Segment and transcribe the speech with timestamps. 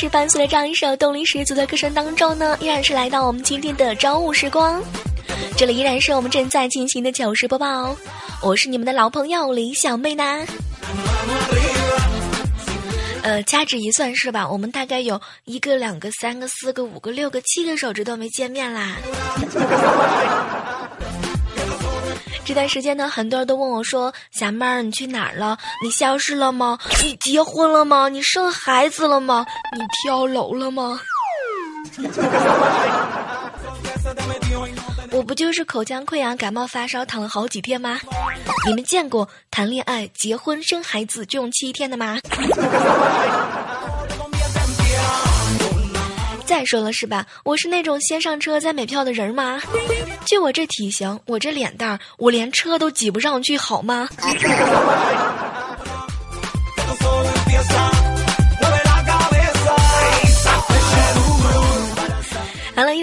[0.00, 4.80] 是伴随着这样一首动力十足的歌声当中呢，依然是来到我们今天的朝午时光。
[5.56, 7.96] 这里依然是我们正在进行的糗事播报，
[8.40, 10.46] 我是你们的老朋友李小妹呢。
[13.22, 18.98] 呃，掐指一算是吧，我们大概有一个、两个、三个、四个、五个、六个、七个手指都没见面啦。
[22.48, 25.58] 这段时间呢，很多人都问我说：“小妹儿，你去哪儿了？
[25.84, 26.78] 你消失了吗？
[27.04, 28.08] 你结婚了吗？
[28.08, 29.44] 你生孩子了吗？
[29.76, 30.98] 你跳楼了吗？”
[35.12, 38.00] 我不就是口腔溃疡、感冒发烧躺了好几天吗？
[38.66, 42.18] 你们见过谈恋爱、结婚、生孩子就用七天的吗？
[46.48, 47.26] 再说了是吧？
[47.44, 49.60] 我是那种先上车再买票的人吗？
[50.24, 54.08] 就我这体型，我这脸蛋儿，我连车都挤不上去，好吗？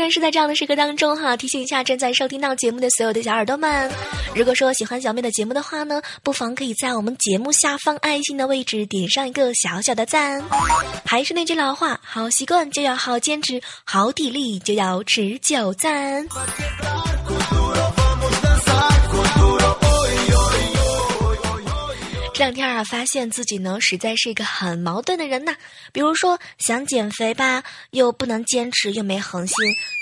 [0.06, 3.92] 然是在这样的时刻当中哈，提醒一下正在收听到节目的所有的小耳朵们，
[4.36, 10.44] 如果说喜欢小妹的节目的话呢，不妨可以在我们节目下方爱心的位置点上一个小小的赞。
[11.06, 16.28] 还是那句老话，好习惯就要好坚持，好体力就要持久赞。
[22.36, 25.56] 这两天啊，发现自己呢，实在是一个很矛盾的人呐。
[25.94, 29.56] 比如说，想减肥吧，又不能坚持，又没恒心；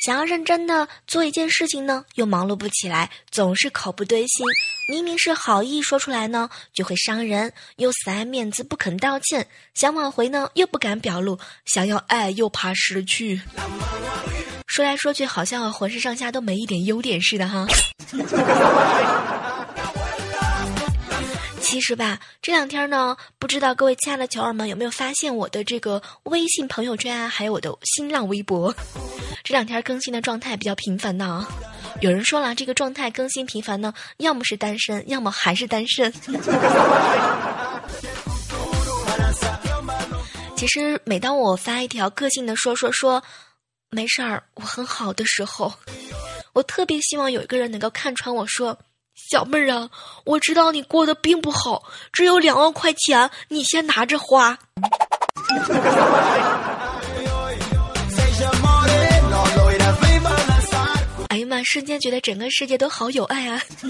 [0.04, 4.44] 想要认真的做一件事情呢，又忙碌不起来，总是口不对心。
[4.90, 9.44] 明明是好意说出来呢，就会伤人，又死爱面子不肯道歉；
[9.76, 13.40] 想挽回呢，又不敢表露；想要爱又怕失去。
[14.66, 17.68] 说来说去，好像浑身上下都没一点优点似的哈。
[21.64, 28.72] 其实吧，这两天呢，不知道各位亲爱的球儿们有没有发现我的这个微信朋友圈啊，还有我的新浪微博，
[29.44, 31.48] 这两天更新的状态比较频繁呢。
[32.02, 36.14] 有人说了，这个状态更新频繁呢，要么是单身，要么还是单身。
[40.56, 43.24] 其实每当我发一条个性的说说说，
[43.90, 45.74] 没事儿，我很好的时候，
[46.54, 48.78] 我特别希望有一个人能够看穿我说。
[49.16, 49.90] 小妹儿啊，
[50.26, 54.58] 我知道你过得并不好，只有两万块钱，你先拿着花。
[61.30, 61.64] 哎呀妈！
[61.64, 63.60] 瞬间觉得整个世界都好有爱啊！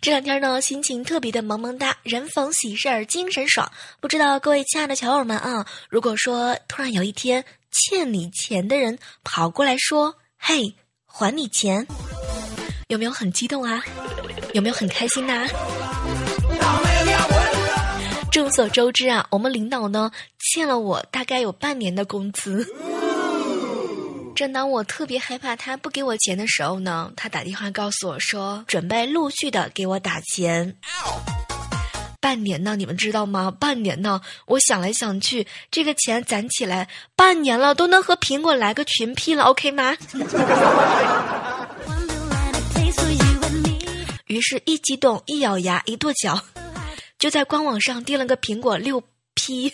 [0.00, 3.68] 这两天呢，心情特别的萌萌哒，人逢喜事儿精神爽。
[4.00, 10.14] 不知道各位亲爱的小友们啊，如果说突然有一天欠你钱的人跑过来说。
[10.46, 10.74] 嘿，
[11.06, 11.86] 还你钱，
[12.88, 13.82] 有没有很激动啊？
[14.52, 15.48] 有没有很开心呐？
[18.30, 22.68] 众所周知啊，我们领导呢欠了我大概有半年的工资。
[24.36, 30.76] 正当我特别害怕他不给我钱的时候呢，他打电话告诉我说，准备陆续的给我打钱。
[32.24, 33.54] 半年呢，你们知道吗？
[33.60, 39.94] 半年呢，我想来想去，这个钱攒起来，半年了都能和苹果来个群 P 了，OK 吗？
[44.24, 46.40] 于是，一激动，一咬牙，一跺脚，
[47.18, 49.02] 就在官网上订了个苹果六
[49.34, 49.70] P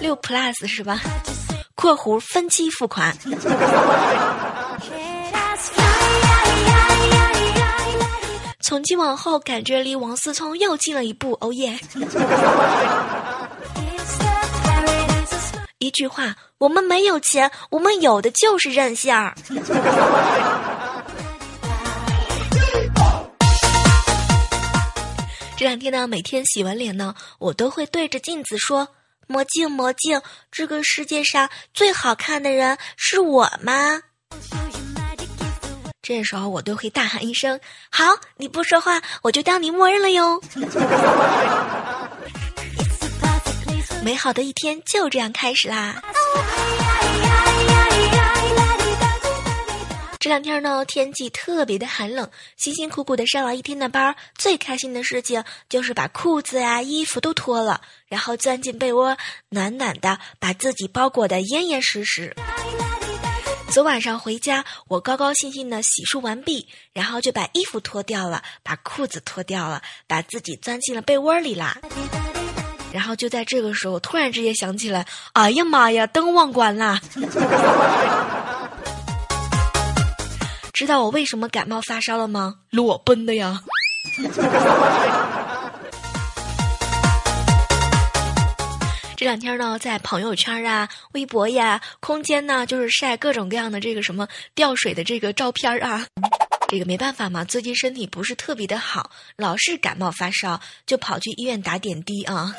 [0.00, 1.02] 六 Plus 是吧
[1.76, 3.14] ？（括弧分期付款）。
[8.70, 11.36] 从今往后，感觉离王思聪又近了一步。
[11.40, 11.76] 哦耶！
[15.78, 19.34] 一句话，我们没有钱，我们有的就是任性儿。
[25.58, 28.86] 这两天呢，每天洗完脸呢，我都会对着镜子说
[29.26, 34.00] ：“魔镜魔镜，这个世界上最好看的人是我吗？”
[36.10, 38.04] 这时候我都会大喊一声：“好！
[38.36, 40.42] 你不说话，我就当你默认了哟。”
[44.02, 46.02] 美好的一天就这样开始啦。
[50.18, 59.16] 这两天呢，天气特别的寒冷，辛辛苦苦的上了一天的班，最开心的事情就是把裤子呀、衣服都脱了，然后钻进被窝，
[59.50, 62.34] 暖暖的把自己包裹的严严实实。
[63.72, 71.78] 昨晚上回家，我高高兴兴的洗漱完毕，然后就把衣服脱掉了，把裤子脱掉了，把自己钻进了被窝里啦。
[72.92, 76.98] 然后就在这个时候，突然之间想起来，哎呀妈呀，灯忘关了。
[80.74, 82.56] 知道我为什么感冒发烧了吗？
[82.70, 83.60] 裸奔的呀。
[89.20, 96.06] 这两天呢，在朋友圈啊、微博呀、空间呢，就是晒各种各样的这个什么掉水的这个照片啊。
[96.68, 102.56] 这个没办法嘛，最近身体不是特别的好，老是感冒发烧，就跑去医院打点滴啊。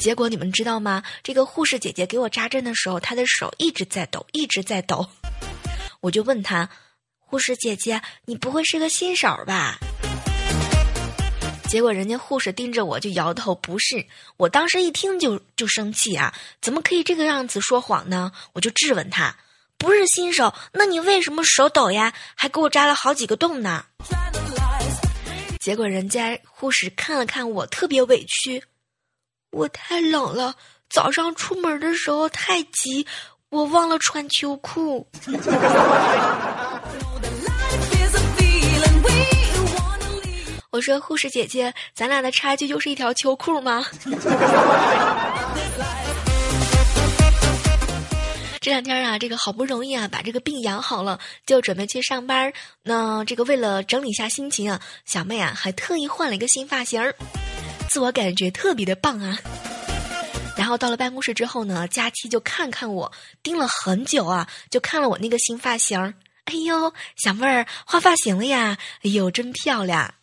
[0.00, 1.04] 结果你们知道吗？
[1.22, 5.08] 这个护士姐姐给我扎针的时候，她的手一直在抖，一直在抖。
[6.00, 6.68] 我就问她
[7.16, 9.78] ：“护士姐姐，你不会是个新手吧？”
[11.72, 14.04] 结果人家护士盯着我就摇头，不是。
[14.36, 16.30] 我当时一听就就生气啊，
[16.60, 18.30] 怎么可以这个样子说谎呢？
[18.52, 19.34] 我就质问他，
[19.78, 22.12] 不是新手，那你为什么手抖呀？
[22.34, 23.86] 还给我扎了好几个洞呢？
[25.60, 28.62] 结果人家护士看了看我，特别委屈，
[29.50, 30.54] 我太冷了，
[30.90, 33.06] 早上出门的时候太急，
[33.48, 35.08] 我忘了穿秋裤。
[40.72, 43.84] 我说护士姐姐，咱俩的差距就是一条秋裤吗？
[48.58, 52.50] 这两天啊，这个好不容易啊，把这个病养好了，就准备去上班。
[52.82, 57.14] 那这个为了整理一下心情啊，小妹啊还特意换了一个新发型儿，
[57.90, 59.36] 自我感觉特别的棒啊。
[60.56, 66.14] 然后到了办公室之后呢，佳期就看看我，盯了很久啊，就看了我那个新发型儿。
[66.46, 68.78] 哎呦，小妹儿换发型了呀！
[69.04, 70.14] 哎呦，真漂亮。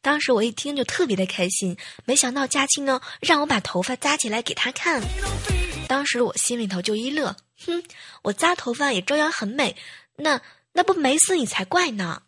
[0.00, 5.02] 当时我一听就特别的开心，没想到佳期呢让我把头发扎起来给他看，
[5.88, 7.36] 当时我心里头就一乐，
[7.66, 7.82] 哼，
[8.22, 9.76] 我扎头发也照样很美，
[10.16, 10.40] 那
[10.72, 12.22] 那不美死你才怪呢。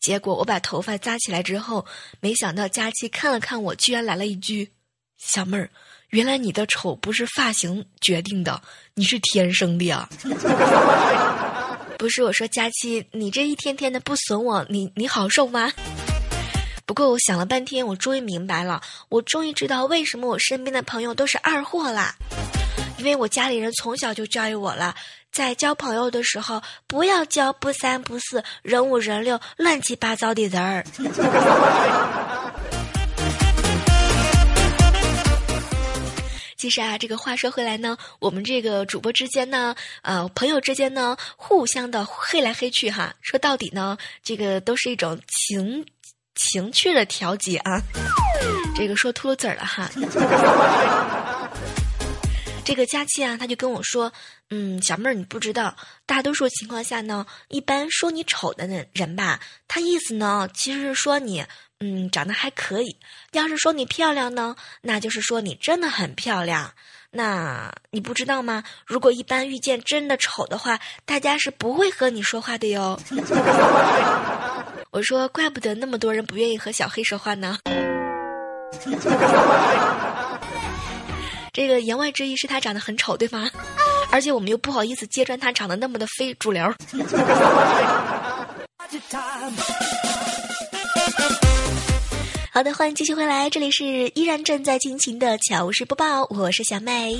[0.00, 1.84] 结果我把头发扎起来之后，
[2.20, 4.70] 没想到佳期看了看我，居然来了一句
[5.18, 5.68] ：“小妹儿，
[6.10, 8.62] 原来你的丑不是发型决定的，
[8.94, 10.08] 你是天生的呀。
[11.98, 15.72] ”不是我说佳期，你这一天天的不损我，你你好受吗？
[16.86, 22.14] 不过我想了半天，我终于明白了，我终于知道为什么我身边的朋友都是二货啦。
[22.96, 24.94] 因为我家里人从小就教育我了，
[25.32, 30.84] 在交朋友的时候，不要交不三不四、人五人六、乱七八糟的人儿。
[36.56, 45.84] 其实啊，这个话说回来呢，我们这个主播之间呢，呃，朋友之间呢，互相的黑来黑去哈，说到底呢，这个都是一种情。
[46.36, 47.80] 情趣的调节啊，
[48.76, 49.90] 这个说秃噜嘴了哈。
[52.64, 54.12] 这个佳期啊，他就跟我说，
[54.50, 59.38] 嗯，小妹儿，你不知道，大多数情况下呢，一般说你丑的那人吧，
[59.68, 61.44] 他意思呢，其实是说你，
[61.78, 62.96] 嗯，长得还可以；
[63.32, 66.72] 要是说你漂亮呢，那就是说你真的很漂亮。
[67.12, 68.64] 那你不知道吗？
[68.84, 73.00] 如果一般遇见真的丑的话，大家是不会和你说话的哟。
[74.96, 77.58] 我说，怪不得那么多人不愿意和小黑说话呢。
[81.52, 83.50] 这个言外之意是他长得很丑，对吗？
[84.10, 86.64] 而且我们又不好意思揭穿他长得那么的非主流。
[92.50, 93.84] 好的，欢迎继续回来，这里是
[94.14, 97.18] 依然正在进行的糗事播报，我是小妹。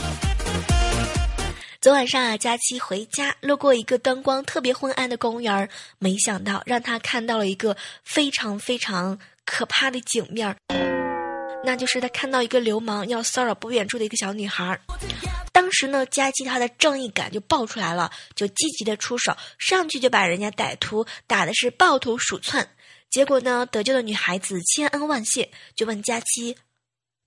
[1.80, 5.68] 昨晚上啊，佳期回家路过一个灯光特别昏暗的公园，
[5.98, 10.56] 没想到让他看到了一个非常非常可怕的景面儿，
[11.64, 14.78] 那就是他看到一个流氓要骚扰不远处的一个小女孩。
[15.52, 22.68] 当时呢，佳期他的正义感就爆出来了，就积极的出手，上去就把人家歹徒打的是抱头鼠窜。
[23.10, 26.56] 结果呢，得救的女孩子千恩万谢，就问佳期：“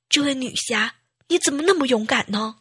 [0.09, 0.95] 这位女侠，
[1.27, 2.55] 你怎么那么勇敢呢？”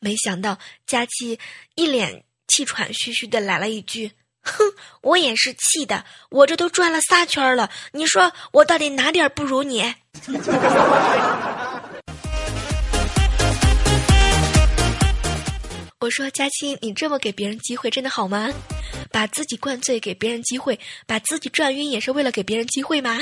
[0.00, 1.38] 没想到佳期
[1.74, 4.12] 一脸气喘吁吁的来了一句
[4.42, 4.64] ：“哼，
[5.02, 9.94] 我也是气的，我这都转了仨圈了，你说我到底哪点不如你？”
[16.00, 18.48] 我说：“佳期，你这么给别人机会，真的好吗？
[19.10, 20.78] 把自己灌醉给别人机会，
[21.08, 23.18] 把自己转晕，也是为了给别人机会吗？”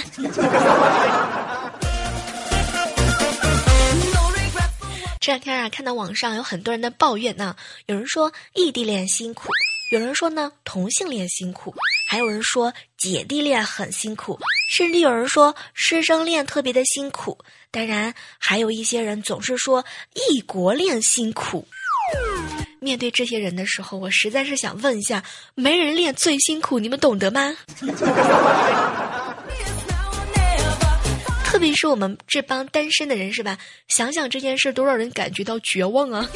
[5.27, 7.57] 这两天啊，看到网上有很多人的抱怨呢，
[7.87, 9.49] 有人说异地恋辛苦，
[9.91, 11.75] 有人说呢同性恋辛苦，
[12.09, 14.39] 还有人说姐弟恋很辛苦，
[14.71, 17.37] 甚至有人说师生恋特别的辛苦。
[17.73, 21.67] 当然，还有一些人总是说异国恋辛苦。
[22.79, 25.25] 面对这些人的时候，我实在是想问一下：
[25.57, 27.53] 没人恋最辛苦，你们懂得吗？
[31.47, 33.57] 特别是我们这帮单身的人，是吧？
[33.89, 36.29] 想想这件事，都让人感觉到绝望啊！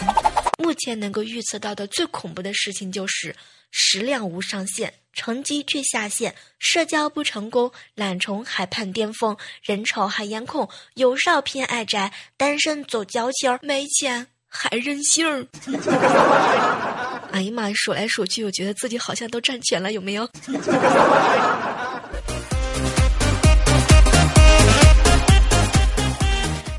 [0.59, 3.35] 目前能够预测到的最恐怖的事情就是
[3.71, 15.47] 食量无上限，成绩却下线，社交不成功，懒虫还盼巅峰，人丑还颜控，有少偏爱宅，单身走矫情，没钱还任性。
[17.33, 17.73] 哎呀妈！
[17.75, 20.29] 数来数去，我觉得自己好像都占全了，有没有？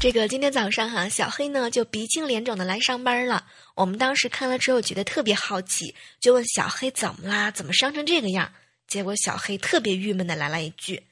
[0.01, 3.45] 这个今天早上哈，小黑呢就鼻青脸肿的来上班了。
[3.75, 7.51] 我们当时看了之后觉得特别好奇，就问小黑怎么啦？
[7.51, 8.51] 怎么伤成这个样？
[8.87, 11.03] 结果小黑特别郁闷的来了一句：“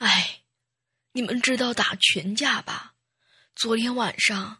[0.00, 0.40] 哎，
[1.12, 2.94] 你们知道打群架吧？
[3.54, 4.56] 昨天晚上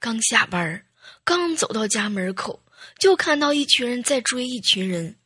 [0.00, 0.84] 刚下班，
[1.22, 2.60] 刚走到家门口，
[2.98, 5.16] 就看到一群人在追一群人，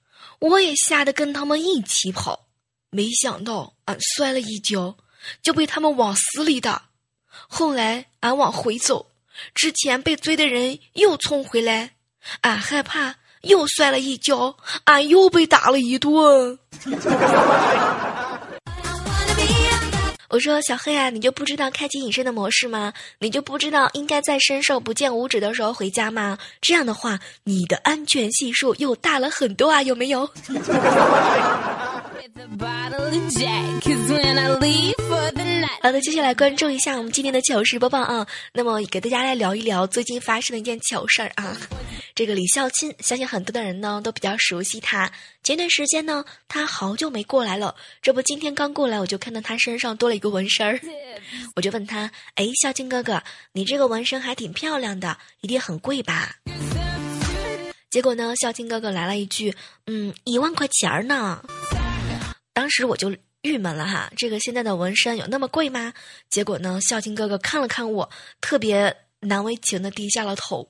[0.41, 2.47] 我也吓得跟他们一起跑，
[2.91, 4.99] 没想到俺摔了一跤，
[5.41, 6.86] 就被他们往死里打。”
[7.49, 9.07] 后来俺往回走，
[9.55, 11.91] 之前被追的人又冲回来，
[12.41, 16.59] 俺害怕又摔了一跤，俺又被打了一顿。
[20.29, 22.93] 我说小黑啊，你就不知道开启隐身的模式吗？
[23.21, 26.37] 你就不知道应该在伸手不见五指的时候回家吗？
[26.61, 30.29] 这样的话，你的安全系数又大了很多啊，有没有？
[35.81, 38.27] 好的，接下来关注一下我们今天的糗事播报啊。
[38.53, 41.57] 那么给大家来聊一聊最近发生的一件糗事儿啊。
[42.15, 45.11] 这个李孝钦，相信很多的人呢都比较熟悉他。
[45.43, 50.79] 前段时间呢，他好久没过来了，这不今天刚过来，我就看到他身上多了一个纹身儿，
[51.55, 56.37] 我就问他：“哎，孝钦哥哥，你这个纹身还挺漂亮的，一定很贵吧？”
[57.89, 59.55] 结果呢，孝钦哥哥来了一句
[59.87, 61.43] ：“嗯，一万块钱呢。”
[62.57, 65.93] 当时我就郁闷了哈，这个现在的纹身有那么贵吗？
[66.31, 68.09] 结果呢，孝敬哥哥看了看我，
[68.41, 70.67] 特别难为情的低下了头。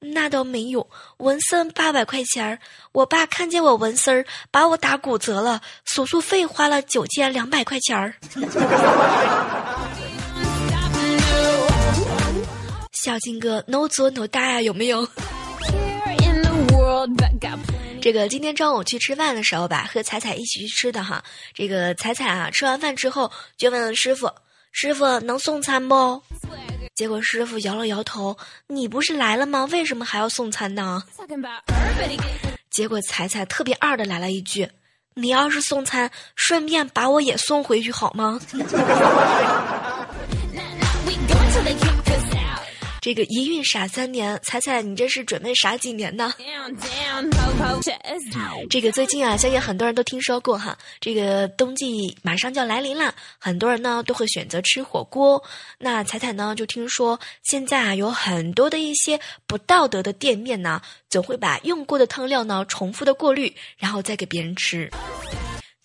[0.00, 2.58] 那倒没有，纹身八百块钱儿，
[2.90, 8.12] 我爸看见我纹身儿，把我打骨折了，手术费花了九千两百块钱儿。
[12.92, 15.06] 孝敬哥，no 做 no 大呀，有没有？
[18.00, 21.22] 这个今天中午去吃饭的时候吧，和彩彩一起去吃的哈。
[21.52, 24.30] 这个彩彩啊，吃完饭之后就问师傅
[24.72, 26.22] ：“师傅能送餐不？”
[26.96, 28.36] 结果师傅摇了摇头
[28.68, 29.66] ：“你不是来了吗？
[29.70, 31.02] 为什么还要送餐呢？”
[32.70, 34.68] 结果彩彩特别二的来了一句
[35.14, 38.40] ：“你要是送餐，顺便把我也送回去好吗？”
[43.00, 46.34] 这个一孕傻三年，彩彩，你这是准备傻几年呢？
[48.68, 50.76] 这个最近啊，相信很多人都听说过哈。
[51.00, 55.42] 这个冬季马上就要来临了，很多人呢都会选择吃火锅。
[55.78, 64.90] 那彩彩呢就听说，现在啊有很多的一些不道德的店面呢，总会把用过的汤料呢重复的过滤，然后再给别人吃。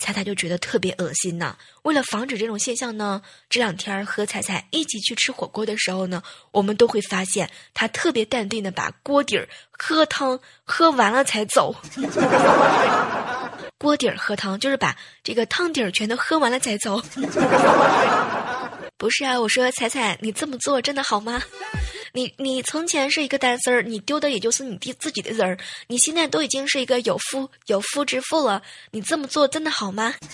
[0.05, 1.57] 彩彩就觉得特别恶心呢。
[1.81, 6.21] 为了防止这种现象呢，这两天和彩彩一起去吃火锅的时候呢，
[6.51, 11.75] 我们都会发现他特别淡定的把锅底儿喝汤喝完了才走。
[13.79, 17.01] 锅底儿喝汤就是把这个汤底儿全都喝完了才走。
[18.95, 21.41] 不是啊，我说彩彩，你这么做真的好吗？
[22.15, 25.57] 你你从前是一个单丝儿，你丢的也就是你弟自己的人儿。
[25.87, 30.13] 你现在都已经是一个有夫有夫之妇了，你这么做真的好吗？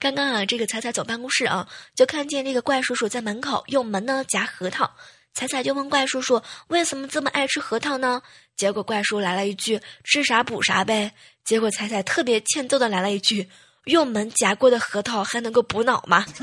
[0.00, 4.90] 刚刚啊，这个彩彩走办公室啊，就看见这个怪叔叔在门口用门呢夹核桃。
[5.34, 8.22] 彩彩就问怪叔叔为什么这么爱吃核桃呢？
[8.56, 11.12] 结果怪叔来了一句吃啥补啥呗。
[11.44, 13.46] 结果彩彩特别欠揍的来了一句
[13.84, 16.24] 用门夹过的核桃还能够补脑吗？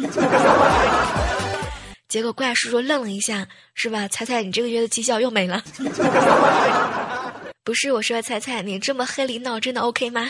[2.13, 4.07] 结果怪叔叔愣了一下，是吧？
[4.07, 5.63] 彩彩，你这个月的绩效又没了。
[7.65, 10.29] 不是我说，彩彩，你这么黑领导真的 OK 吗？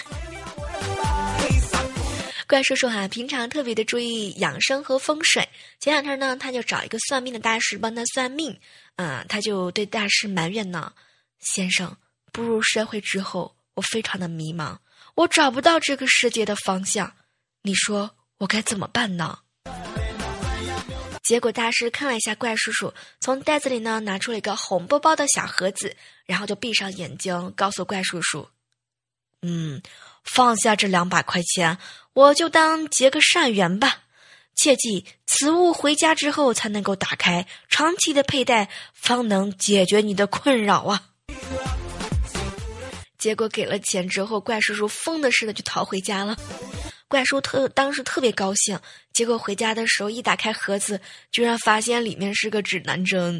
[2.47, 5.45] 怪叔叔哈，平常特别的注意养生和风水。
[5.81, 8.57] 前两天呢，他就找一个算命的大师帮他算命，
[8.95, 10.93] 嗯，他就对大师埋怨呢
[11.43, 11.97] ：“先生，
[12.31, 14.77] 步入社会之后，我非常的迷茫，
[15.15, 17.13] 我找不到这个世界的方向，
[17.63, 19.39] 你说我该怎么办呢？”
[21.23, 28.49] 结果大师看了一下怪叔叔，从袋子里呢拿出了一个红包包的小盒子，然后就闭上眼睛，告诉怪叔叔
[29.41, 29.81] ：“嗯，
[30.25, 31.77] 放下这两百块钱，
[32.11, 33.99] 我就当结个善缘吧。
[34.53, 41.03] 切记，此物回家之后才能够打开，长期的佩戴方能解决你的困扰啊。”
[43.17, 46.35] 结果给了钱之后，怪叔叔疯的似的就逃回家了。
[47.13, 48.75] 怪兽特当时特别高兴，
[49.13, 50.99] 结果回家的时候一打开盒子，
[51.31, 53.39] 居然发现里面是个指南针。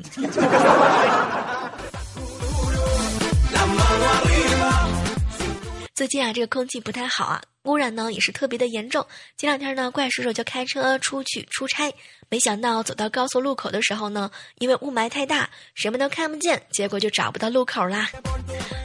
[5.96, 7.40] 最近啊，这个空气不太好啊。
[7.66, 9.06] 污染呢也是特别的严重。
[9.38, 11.94] 前两天呢，怪叔叔就开车出去出差，
[12.30, 18.10] 没想到走到高速路口的时候呢，因为雾霾太大，什么都看不见，结果就找不到路口啦。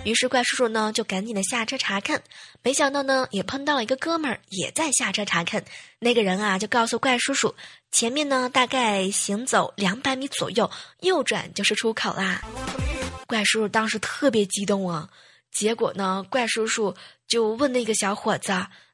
[0.05, 2.23] 于是怪叔叔呢就赶紧的下车查看，
[2.63, 5.65] 没想到呢也碰到了一个哥们儿也在下车查看。
[5.99, 7.55] 那个人啊就告诉怪叔叔，
[7.91, 12.43] 前面呢大概行走两百米左右，右转就是出口啦。
[13.27, 15.09] 怪叔叔当时特别激动啊。
[15.59, 16.95] 结果呢，怪叔叔
[17.27, 18.53] 就问那个小伙子：“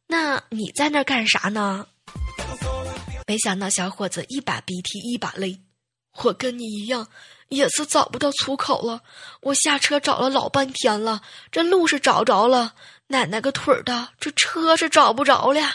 [0.09, 1.87] 那你在那儿干啥呢？”
[3.29, 5.61] 没想到小伙子一把鼻涕一把泪
[6.25, 7.07] ：“我跟你一样，
[7.51, 9.03] 也是找不到出口了。
[9.43, 11.21] 我下车找了老半天了，
[11.53, 12.73] 这路是找着了，
[13.09, 15.71] 奶奶个腿的，这车是找不着了。”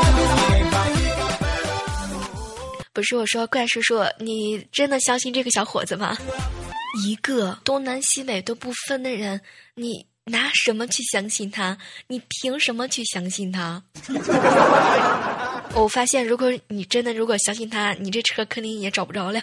[2.94, 6.16] 不是我说，怪叔叔，你真的相信这个小伙子吗？
[7.04, 9.40] 一个东南西北都不分的人，
[9.74, 11.76] 你拿什么去相信他？
[12.06, 13.82] 你凭什么去相信他？
[15.74, 19.40] 我发现，如果你真的如果相信他，你这车肯定也找不着了。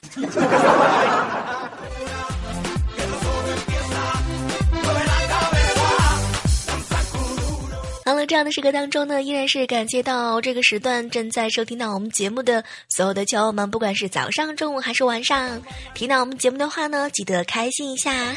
[8.32, 15.62] 这样的时刻当中呢，依然是感谢到这个时段正在收听到我们节目的所有的球友们，不管是早上、中午还是晚上，
[15.94, 18.34] 听到我们节目的话呢，记得开心一下。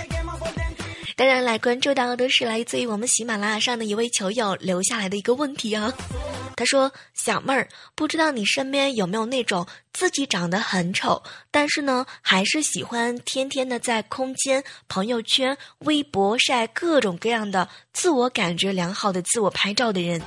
[1.17, 5.93] 当然，来关注到的是来自于我们喜马拉雅上的一位球友留下来的一个问题啊。
[6.57, 20.23] 他说：“小妹儿，不知道你身边有没有那种自己长得很丑，但是呢，还是喜欢天天的在空间、朋友圈、微博晒各种各样的自我感觉良好的自我拍照的人？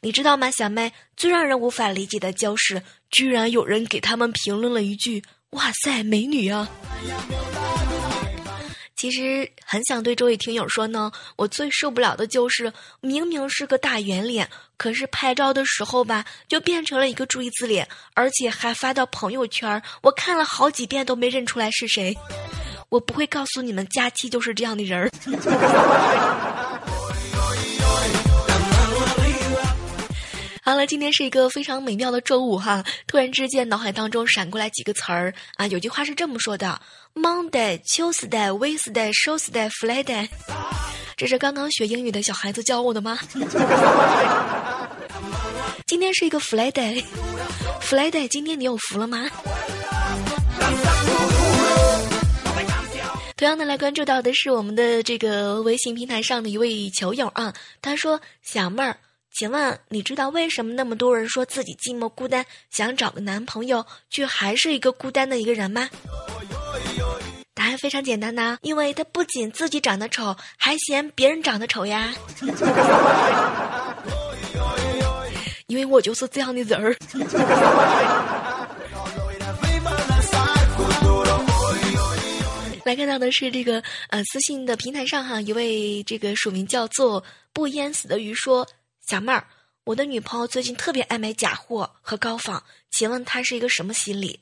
[0.00, 0.92] 你知道吗，小妹？
[1.16, 6.70] 最让人无法理解的就是，居然有人给他们评论了一句：‘哇塞，美女啊！’”
[8.98, 22.18] 其实很想对这位听友说呢，我最受不了的就是明明是个大圆脸，可是拍照的时候吧，就变成了一个锥子脸，而且还发到朋友圈，我看了好几遍都没认出来是谁。
[22.88, 25.08] 我不会告诉你们，佳期就是这样的人儿。
[30.68, 32.84] 好了，今天是一个非常美妙的周五哈。
[33.06, 36.78] 突然之间，脑海当中闪过来几个词儿啊，有句话是这么说的
[37.14, 40.28] ：Monday、Tuesday、Wednesday、Thursday、Friday。
[41.16, 43.18] 这是刚刚学英语的小孩子教我的吗？
[45.88, 49.26] 今天是一个 Friday，Friday， 今天你有福了吗？
[53.38, 58.94] 同样的，来关注到的是我们的这个微信平台上的一位球友啊，他说：“小妹儿。”
[59.38, 65.88] 请问你知道为什么那么多人说自己寂寞孤单，想找个男朋友，却还是一个孤单的一个人吗？
[67.54, 72.12] 答案非常简单呐，因为他不仅自己长得丑，还嫌别人长得丑呀。
[75.68, 76.96] 因为我就是这样的人儿。
[82.84, 87.22] 来看到的是这个呃私信的平台上哈，一位这个署名叫做
[87.52, 88.66] 不淹死的鱼说。
[89.08, 89.42] 小妹儿，
[89.84, 94.38] 我的女朋友最近特别爱买假货和高仿，请问她是一个什么心理？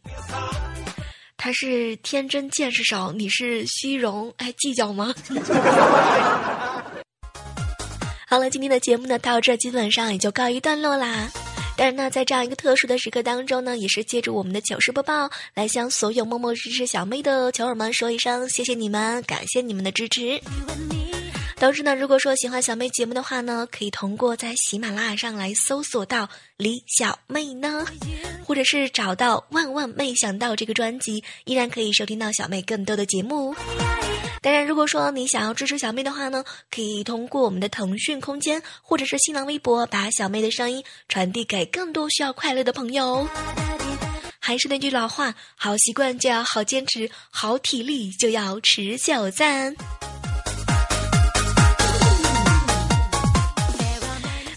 [1.36, 5.14] 她是天真见识少，你是虚荣爱计较吗？
[8.26, 11.30] 好了，今天的节目呢到这基本上也就告一段落啦。
[11.76, 20.40] 当然呢，在这样一个特殊的时刻当中呢，也是借助我们的糗事播报来向所有默默支持小妹的球友们说一声谢谢你们，感谢你们的支持。
[21.58, 27.84] 同时呢，如果说喜欢小妹节目的话呢，可以通过在喜马拉雅上来搜索到李小妹呢，
[28.44, 33.54] 或者是找到万万没想到这个专辑，依然可以收听到小妹更多的节目。
[34.42, 43.26] 当然，如果说你想要支持小妹的话呢，可以通过我们的腾讯空间或者是新浪微博，把小妹的声音传递给更多需要快乐的朋友。
[44.38, 49.74] 还是那句老话，好习惯就要好坚持，好体力就要持久战。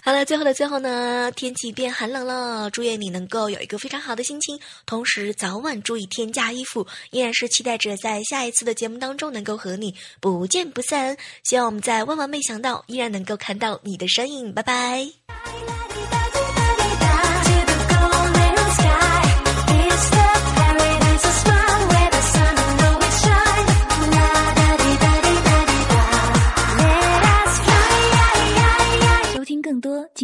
[0.02, 6.86] 好了，最后的最后呢，天气变寒冷了，祝愿你能够有一个非常好的心情，同时早晚注意添加衣服。
[7.10, 11.16] 依然是期待着在下一次的节目当中能够和你不见不散。
[11.44, 14.52] 希望我们在万万没想到依然能够看到你的身影。
[14.54, 15.89] 拜拜。